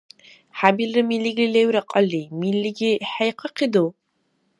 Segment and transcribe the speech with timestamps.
[0.59, 3.85] ХӀябилра милигли левра кьалли, милиги хӀейхъахъиду?